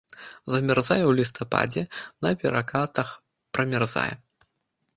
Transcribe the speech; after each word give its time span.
Замярзае 0.53 0.97
ў 1.05 1.11
лістападзе, 1.19 1.83
на 2.27 2.33
перакатах 2.41 3.13
прамярзае. 3.57 4.11